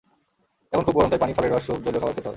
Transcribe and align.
এখন 0.73 0.83
খুব 0.83 0.95
গরম, 0.95 1.09
তাই 1.09 1.19
পানি, 1.19 1.33
ফলের 1.33 1.51
রস, 1.51 1.63
সুপ, 1.63 1.79
জলীয় 1.85 1.99
খাবার 1.99 2.13
খেতে 2.13 2.21
হবে। 2.21 2.29